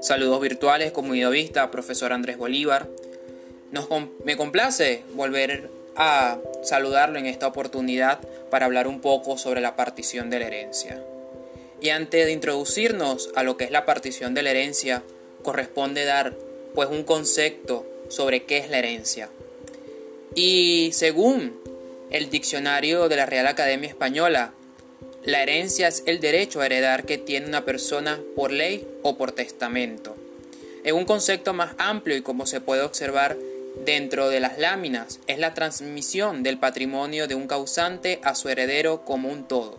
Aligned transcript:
Saludos 0.00 0.40
virtuales, 0.40 0.92
comunidad 0.92 1.30
vista, 1.30 1.70
profesor 1.70 2.12
Andrés 2.12 2.38
Bolívar. 2.38 2.88
me 4.24 4.36
complace 4.36 5.02
volver 5.14 5.70
a 5.94 6.38
saludarlo 6.62 7.18
en 7.18 7.26
esta 7.26 7.46
oportunidad 7.46 8.20
para 8.50 8.66
hablar 8.66 8.88
un 8.88 9.00
poco 9.00 9.38
sobre 9.38 9.60
la 9.60 9.76
partición 9.76 10.30
de 10.30 10.40
la 10.40 10.46
herencia. 10.46 11.02
Y 11.80 11.90
antes 11.90 12.26
de 12.26 12.32
introducirnos 12.32 13.30
a 13.34 13.42
lo 13.42 13.56
que 13.56 13.64
es 13.64 13.70
la 13.70 13.86
partición 13.86 14.34
de 14.34 14.42
la 14.42 14.50
herencia, 14.50 15.02
corresponde 15.42 16.04
dar 16.04 16.34
pues 16.74 16.88
un 16.88 17.04
concepto 17.04 17.86
sobre 18.08 18.44
qué 18.44 18.58
es 18.58 18.70
la 18.70 18.78
herencia. 18.78 19.28
Y 20.34 20.90
según 20.92 21.58
el 22.10 22.30
diccionario 22.30 23.08
de 23.08 23.16
la 23.16 23.26
Real 23.26 23.46
Academia 23.46 23.88
Española, 23.88 24.54
la 25.24 25.42
herencia 25.42 25.88
es 25.88 26.02
el 26.06 26.18
derecho 26.20 26.60
a 26.60 26.66
heredar 26.66 27.04
que 27.04 27.18
tiene 27.18 27.46
una 27.46 27.64
persona 27.64 28.18
por 28.34 28.50
ley 28.50 28.86
o 29.02 29.18
por 29.18 29.32
testamento. 29.32 30.16
En 30.82 30.94
un 30.94 31.04
concepto 31.04 31.52
más 31.52 31.74
amplio 31.76 32.16
y 32.16 32.22
como 32.22 32.46
se 32.46 32.62
puede 32.62 32.82
observar 32.82 33.36
dentro 33.84 34.30
de 34.30 34.40
las 34.40 34.58
láminas, 34.58 35.20
es 35.26 35.38
la 35.38 35.52
transmisión 35.52 36.42
del 36.42 36.58
patrimonio 36.58 37.28
de 37.28 37.34
un 37.34 37.46
causante 37.46 38.18
a 38.22 38.34
su 38.34 38.48
heredero 38.48 39.04
como 39.04 39.28
un 39.28 39.46
todo. 39.46 39.78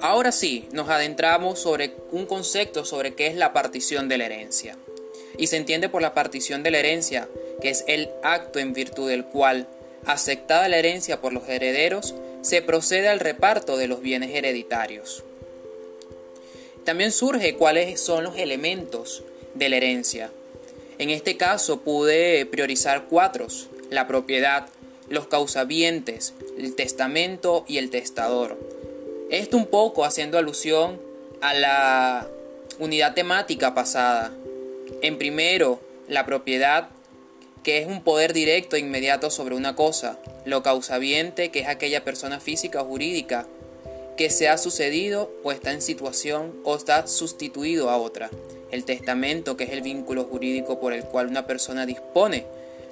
Ahora 0.00 0.32
sí, 0.32 0.68
nos 0.72 0.88
adentramos 0.88 1.58
sobre 1.58 1.94
un 2.12 2.26
concepto 2.26 2.84
sobre 2.84 3.14
qué 3.14 3.26
es 3.26 3.34
la 3.34 3.52
partición 3.52 4.08
de 4.08 4.18
la 4.18 4.26
herencia. 4.26 4.76
Y 5.38 5.48
se 5.48 5.56
entiende 5.58 5.90
por 5.90 6.00
la 6.00 6.14
partición 6.14 6.62
de 6.62 6.70
la 6.70 6.78
herencia, 6.78 7.28
que 7.60 7.68
es 7.68 7.84
el 7.86 8.10
acto 8.22 8.58
en 8.58 8.72
virtud 8.72 9.08
del 9.08 9.24
cual, 9.24 9.66
aceptada 10.06 10.68
la 10.68 10.78
herencia 10.78 11.20
por 11.20 11.32
los 11.32 11.48
herederos, 11.48 12.14
se 12.46 12.62
procede 12.62 13.08
al 13.08 13.18
reparto 13.18 13.76
de 13.76 13.88
los 13.88 14.00
bienes 14.00 14.30
hereditarios. 14.32 15.24
También 16.84 17.10
surge 17.10 17.56
cuáles 17.56 18.00
son 18.00 18.22
los 18.22 18.36
elementos 18.36 19.24
de 19.54 19.68
la 19.68 19.78
herencia. 19.78 20.30
En 20.98 21.10
este 21.10 21.36
caso 21.36 21.80
pude 21.80 22.46
priorizar 22.46 23.06
cuatro, 23.10 23.48
la 23.90 24.06
propiedad, 24.06 24.68
los 25.08 25.26
causavientes, 25.26 26.34
el 26.56 26.76
testamento 26.76 27.64
y 27.66 27.78
el 27.78 27.90
testador. 27.90 28.56
Esto 29.28 29.56
un 29.56 29.66
poco 29.66 30.04
haciendo 30.04 30.38
alusión 30.38 31.00
a 31.40 31.52
la 31.52 32.28
unidad 32.78 33.14
temática 33.14 33.74
pasada. 33.74 34.32
En 35.02 35.18
primero, 35.18 35.80
la 36.06 36.24
propiedad 36.24 36.90
que 37.66 37.78
es 37.78 37.88
un 37.88 38.04
poder 38.04 38.32
directo 38.32 38.76
e 38.76 38.78
inmediato 38.78 39.28
sobre 39.28 39.56
una 39.56 39.74
cosa, 39.74 40.20
lo 40.44 40.62
causaviente, 40.62 41.48
que 41.48 41.58
es 41.58 41.66
aquella 41.66 42.04
persona 42.04 42.38
física 42.38 42.80
o 42.80 42.84
jurídica 42.84 43.48
que 44.16 44.30
se 44.30 44.48
ha 44.48 44.56
sucedido 44.56 45.32
o 45.42 45.50
está 45.50 45.72
en 45.72 45.82
situación 45.82 46.54
o 46.62 46.76
está 46.76 47.08
sustituido 47.08 47.90
a 47.90 47.96
otra, 47.96 48.30
el 48.70 48.84
testamento, 48.84 49.56
que 49.56 49.64
es 49.64 49.70
el 49.70 49.82
vínculo 49.82 50.26
jurídico 50.26 50.78
por 50.78 50.92
el 50.92 51.02
cual 51.02 51.26
una 51.26 51.48
persona 51.48 51.86
dispone 51.86 52.46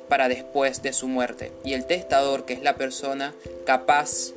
para 0.08 0.28
después 0.28 0.82
de 0.82 0.92
su 0.92 1.06
muerte, 1.06 1.52
y 1.64 1.74
el 1.74 1.86
testador, 1.86 2.44
que 2.44 2.54
es 2.54 2.62
la 2.62 2.74
persona 2.74 3.32
capaz 3.64 4.32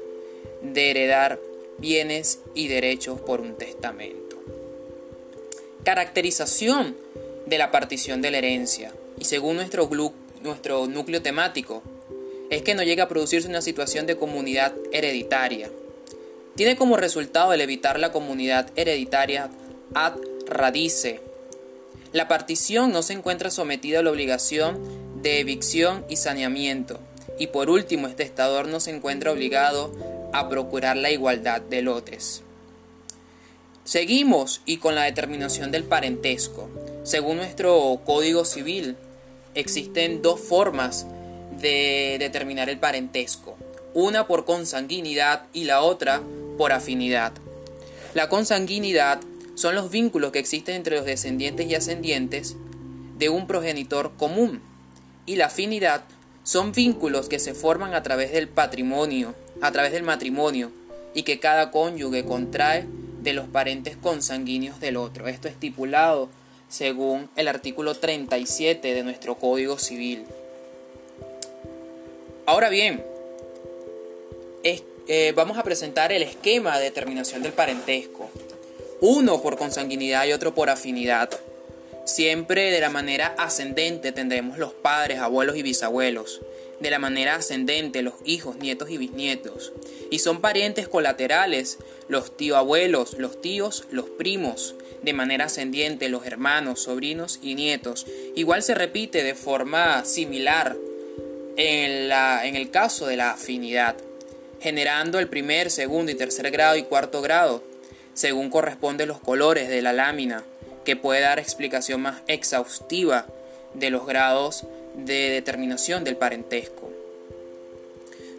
de 0.61 0.91
heredar 0.91 1.39
bienes 1.79 2.41
y 2.53 2.67
derechos 2.67 3.19
por 3.21 3.41
un 3.41 3.55
testamento. 3.55 4.37
Caracterización 5.83 6.95
de 7.47 7.57
la 7.57 7.71
partición 7.71 8.21
de 8.21 8.29
la 8.29 8.37
herencia. 8.37 8.93
Y 9.19 9.25
según 9.25 9.55
nuestro 9.55 9.87
nuestro 10.47 10.87
núcleo 10.87 11.21
temático, 11.21 11.83
es 12.49 12.61
que 12.61 12.75
no 12.75 12.83
llega 12.83 13.03
a 13.03 13.07
producirse 13.07 13.47
una 13.47 13.61
situación 13.61 14.05
de 14.05 14.17
comunidad 14.17 14.73
hereditaria. 14.91 15.69
Tiene 16.55 16.75
como 16.75 16.97
resultado 16.97 17.53
el 17.53 17.61
evitar 17.61 17.99
la 17.99 18.11
comunidad 18.11 18.71
hereditaria 18.75 19.49
ad 19.93 20.13
radice. 20.47 21.21
La 22.13 22.27
partición 22.27 22.91
no 22.91 23.03
se 23.03 23.13
encuentra 23.13 23.51
sometida 23.51 23.99
a 23.99 24.03
la 24.03 24.11
obligación 24.11 24.79
de 25.21 25.39
evicción 25.39 26.05
y 26.09 26.15
saneamiento. 26.15 26.99
Y 27.37 27.47
por 27.47 27.69
último, 27.69 28.07
este 28.07 28.23
estador 28.23 28.67
no 28.67 28.79
se 28.79 28.91
encuentra 28.91 29.31
obligado 29.31 29.91
a 30.33 30.49
procurar 30.49 30.97
la 30.97 31.11
igualdad 31.11 31.61
de 31.61 31.81
lotes. 31.81 32.41
Seguimos 33.83 34.61
y 34.65 34.77
con 34.77 34.95
la 34.95 35.03
determinación 35.03 35.71
del 35.71 35.83
parentesco. 35.83 36.69
Según 37.03 37.37
nuestro 37.37 38.01
Código 38.05 38.43
Civil, 38.43 38.97
existen 39.59 40.21
dos 40.21 40.39
formas 40.39 41.07
de 41.59 42.17
determinar 42.19 42.69
el 42.69 42.77
parentesco, 42.77 43.57
una 43.93 44.27
por 44.27 44.45
consanguinidad 44.45 45.43
y 45.51 45.63
la 45.63 45.81
otra 45.81 46.21
por 46.57 46.71
afinidad. 46.71 47.33
La 48.13 48.29
consanguinidad 48.29 49.19
son 49.55 49.73
los 49.73 49.89
vínculos 49.89 50.31
que 50.31 50.39
existen 50.39 50.75
entre 50.75 50.97
los 50.97 51.05
descendientes 51.05 51.65
y 51.65 51.73
ascendientes 51.73 52.55
de 53.17 53.29
un 53.29 53.47
progenitor 53.47 54.11
común 54.15 54.61
y 55.25 55.37
la 55.37 55.47
afinidad 55.47 56.03
son 56.43 56.71
vínculos 56.71 57.27
que 57.27 57.39
se 57.39 57.55
forman 57.55 57.95
a 57.95 58.03
través 58.03 58.31
del 58.31 58.47
patrimonio, 58.47 59.33
a 59.61 59.71
través 59.71 59.91
del 59.91 60.03
matrimonio 60.03 60.71
y 61.15 61.23
que 61.23 61.39
cada 61.39 61.71
cónyuge 61.71 62.23
contrae 62.25 62.85
de 63.23 63.33
los 63.33 63.47
parentes 63.47 63.97
consanguíneos 63.97 64.79
del 64.79 64.97
otro. 64.97 65.27
Esto 65.27 65.47
estipulado 65.47 66.29
según 66.69 67.29
el 67.35 67.47
artículo 67.47 67.95
37 67.95 68.93
de 68.93 69.03
nuestro 69.03 69.35
Código 69.35 69.77
Civil. 69.77 70.25
Ahora 72.45 72.69
bien, 72.69 73.03
eh, 75.09 75.31
vamos 75.33 75.57
a 75.57 75.63
presentar 75.63 76.11
el 76.11 76.21
esquema 76.21 76.77
de 76.77 76.85
determinación 76.85 77.41
del 77.41 77.53
parentesco. 77.53 78.29
Uno 78.99 79.41
por 79.41 79.57
consanguinidad 79.57 80.25
y 80.25 80.33
otro 80.33 80.53
por 80.53 80.69
afinidad. 80.69 81.29
Siempre 82.03 82.71
de 82.71 82.81
la 82.81 82.89
manera 82.89 83.33
ascendente 83.37 84.11
tendremos 84.11 84.57
los 84.57 84.73
padres, 84.73 85.19
abuelos 85.19 85.55
y 85.55 85.61
bisabuelos. 85.61 86.41
De 86.79 86.91
la 86.91 86.99
manera 86.99 87.35
ascendente 87.35 88.03
los 88.03 88.13
hijos, 88.23 88.57
nietos 88.57 88.89
y 88.89 88.97
bisnietos. 88.97 89.73
Y 90.11 90.19
son 90.19 90.41
parientes 90.41 90.87
colaterales 90.87 91.77
los 92.07 92.37
tío 92.37 92.55
abuelos, 92.55 93.13
los 93.17 93.41
tíos, 93.41 93.85
los 93.91 94.05
primos 94.05 94.75
de 95.01 95.13
manera 95.13 95.45
ascendiente 95.45 96.09
los 96.09 96.25
hermanos, 96.25 96.81
sobrinos 96.81 97.39
y 97.41 97.55
nietos. 97.55 98.05
Igual 98.35 98.63
se 98.63 98.75
repite 98.75 99.23
de 99.23 99.35
forma 99.35 100.03
similar 100.05 100.75
en, 101.55 102.09
la, 102.09 102.45
en 102.45 102.55
el 102.55 102.69
caso 102.71 103.07
de 103.07 103.17
la 103.17 103.31
afinidad, 103.31 103.95
generando 104.61 105.19
el 105.19 105.27
primer, 105.27 105.69
segundo 105.71 106.11
y 106.11 106.15
tercer 106.15 106.51
grado 106.51 106.75
y 106.75 106.83
cuarto 106.83 107.21
grado, 107.21 107.63
según 108.13 108.49
corresponde 108.49 109.05
los 109.05 109.19
colores 109.19 109.69
de 109.69 109.81
la 109.81 109.93
lámina, 109.93 110.43
que 110.83 110.95
puede 110.95 111.21
dar 111.21 111.39
explicación 111.39 112.01
más 112.01 112.21
exhaustiva 112.27 113.27
de 113.73 113.89
los 113.89 114.05
grados 114.05 114.65
de 114.97 115.29
determinación 115.29 116.03
del 116.03 116.17
parentesco. 116.17 116.91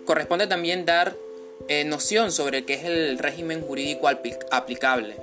Corresponde 0.04 0.46
también 0.46 0.84
dar 0.84 1.16
eh, 1.68 1.84
noción 1.84 2.32
sobre 2.32 2.64
qué 2.64 2.74
es 2.74 2.84
el 2.84 3.18
régimen 3.18 3.60
jurídico 3.60 4.08
aplicable. 4.50 5.16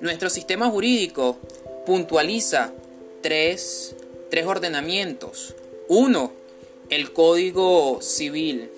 Nuestro 0.00 0.30
sistema 0.30 0.68
jurídico 0.70 1.38
puntualiza 1.86 2.72
tres, 3.20 3.94
ordenamientos. 4.46 5.54
Uno, 5.88 6.32
el 6.88 7.12
Código 7.12 8.00
Civil. 8.00 8.70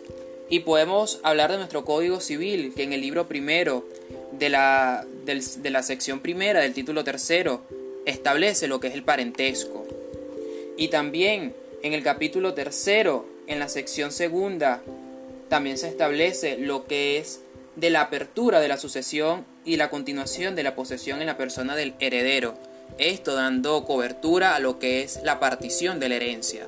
Y 0.48 0.60
podemos 0.60 1.20
hablar 1.22 1.52
de 1.52 1.58
nuestro 1.58 1.84
Código 1.84 2.20
Civil, 2.20 2.72
que 2.74 2.82
en 2.82 2.92
el 2.92 3.00
libro 3.00 3.28
primero 3.28 3.86
de 4.32 4.48
la, 4.48 5.06
de 5.24 5.70
la 5.70 5.82
sección 5.82 6.20
primera 6.20 6.60
del 6.60 6.74
título 6.74 7.04
tercero 7.04 7.62
establece 8.06 8.66
lo 8.66 8.80
que 8.80 8.88
es 8.88 8.94
el 8.94 9.04
parentesco. 9.04 9.81
Y 10.76 10.88
también 10.88 11.54
en 11.82 11.92
el 11.92 12.02
capítulo 12.02 12.54
tercero, 12.54 13.26
en 13.46 13.58
la 13.58 13.68
sección 13.68 14.12
segunda, 14.12 14.82
también 15.48 15.78
se 15.78 15.88
establece 15.88 16.56
lo 16.56 16.86
que 16.86 17.18
es 17.18 17.40
de 17.76 17.90
la 17.90 18.02
apertura 18.02 18.60
de 18.60 18.68
la 18.68 18.76
sucesión 18.76 19.44
y 19.64 19.76
la 19.76 19.90
continuación 19.90 20.54
de 20.54 20.62
la 20.62 20.74
posesión 20.74 21.20
en 21.20 21.26
la 21.26 21.36
persona 21.36 21.76
del 21.76 21.94
heredero, 22.00 22.54
esto 22.98 23.34
dando 23.34 23.84
cobertura 23.84 24.54
a 24.54 24.60
lo 24.60 24.78
que 24.78 25.02
es 25.02 25.20
la 25.22 25.40
partición 25.40 26.00
de 26.00 26.08
la 26.08 26.16
herencia. 26.16 26.66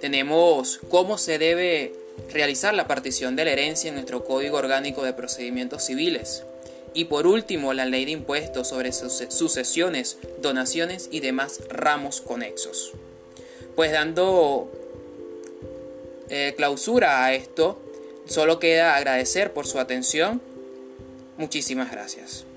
Tenemos 0.00 0.80
cómo 0.88 1.18
se 1.18 1.38
debe 1.38 1.94
realizar 2.32 2.74
la 2.74 2.86
partición 2.86 3.36
de 3.36 3.44
la 3.44 3.52
herencia 3.52 3.88
en 3.88 3.94
nuestro 3.94 4.24
Código 4.24 4.58
Orgánico 4.58 5.02
de 5.02 5.12
Procedimientos 5.12 5.84
Civiles. 5.84 6.44
Y 6.94 7.06
por 7.06 7.26
último, 7.26 7.74
la 7.74 7.84
ley 7.84 8.04
de 8.04 8.12
impuestos 8.12 8.68
sobre 8.68 8.92
sucesiones, 8.92 10.18
donaciones 10.40 11.08
y 11.10 11.20
demás 11.20 11.60
ramos 11.68 12.20
conexos. 12.20 12.92
Pues 13.78 13.92
dando 13.92 14.72
eh, 16.30 16.52
clausura 16.56 17.24
a 17.24 17.32
esto, 17.32 17.80
Solo 18.26 18.58
queda 18.58 18.96
agradecer 18.96 19.52
por 19.52 19.68
su 19.68 19.78
atención. 19.78 20.42
Muchísimas 21.36 21.92
gracias. 21.92 22.47